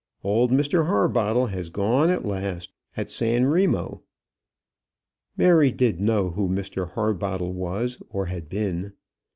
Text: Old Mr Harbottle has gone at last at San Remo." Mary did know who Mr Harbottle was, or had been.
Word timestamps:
Old 0.23 0.49
Mr 0.49 0.87
Harbottle 0.87 1.45
has 1.51 1.69
gone 1.69 2.09
at 2.09 2.25
last 2.25 2.73
at 2.97 3.07
San 3.07 3.45
Remo." 3.45 4.01
Mary 5.37 5.71
did 5.71 5.99
know 6.01 6.31
who 6.31 6.49
Mr 6.49 6.89
Harbottle 6.93 7.53
was, 7.53 8.01
or 8.09 8.25
had 8.25 8.49
been. 8.49 8.93